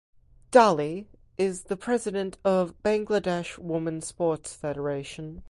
[0.49, 5.39] Dolly is the President of Bangladesh Women Sports Federation.